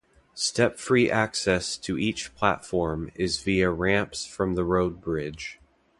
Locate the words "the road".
4.55-4.99